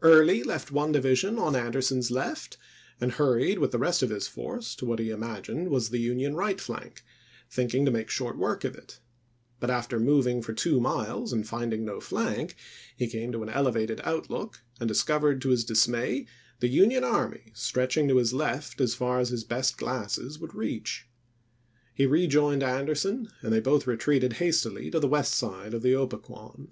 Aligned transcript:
Early 0.00 0.42
left 0.42 0.72
one 0.72 0.90
division 0.92 1.38
on 1.38 1.54
Anderson's 1.54 2.10
left, 2.10 2.56
and 2.98 3.12
hurried 3.12 3.58
with 3.58 3.72
the 3.72 3.78
rest 3.78 4.02
of 4.02 4.08
his 4.08 4.26
force 4.26 4.74
to 4.76 4.86
what 4.86 5.00
he 5.00 5.10
im 5.10 5.20
agined 5.20 5.68
was 5.68 5.90
the 5.90 6.00
Union 6.00 6.34
right 6.34 6.58
flank, 6.58 7.02
thinking 7.50 7.84
to 7.84 7.90
make 7.90 8.08
short 8.08 8.38
work 8.38 8.64
of 8.64 8.74
it; 8.74 9.00
but 9.60 9.68
after 9.68 10.00
moving 10.00 10.40
for 10.40 10.54
two 10.54 10.80
miles 10.80 11.30
and 11.30 11.46
finding 11.46 11.84
no 11.84 12.00
flank, 12.00 12.56
he 12.96 13.06
came 13.06 13.30
to 13.32 13.42
an 13.42 13.50
elevated 13.50 14.00
outlook 14.02 14.62
and 14.80 14.88
discovered 14.88 15.42
to 15.42 15.50
his 15.50 15.62
dismay 15.62 16.24
the 16.60 16.68
Union 16.68 17.04
army 17.04 17.52
stretching 17.54 18.08
to 18.08 18.16
his 18.16 18.32
left 18.32 18.80
as 18.80 18.94
far 18.94 19.20
as 19.20 19.28
his 19.28 19.44
best 19.44 19.76
glasses 19.76 20.38
would 20.38 20.54
reach. 20.54 21.06
He 21.92 22.06
rejoined 22.06 22.62
Anderson 22.62 23.28
and 23.42 23.52
they 23.52 23.60
both 23.60 23.86
retreated 23.86 24.32
hastily 24.40 24.90
to 24.90 25.00
the 25.00 25.06
west 25.06 25.34
side 25.34 25.74
of 25.74 25.82
the 25.82 25.92
Gpequon. 25.92 26.68